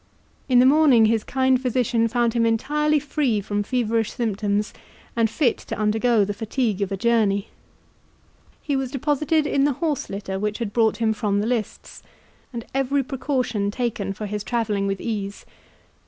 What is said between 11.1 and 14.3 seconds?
from the lists, and every precaution taken for